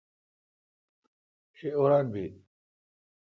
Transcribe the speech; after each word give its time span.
شہ 1.57 1.67
اوران 1.77 2.05
بیل 2.13 2.33